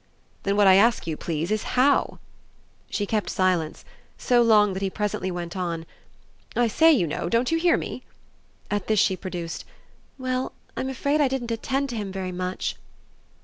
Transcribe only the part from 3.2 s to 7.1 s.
silence so long that he presently went on: "I say, you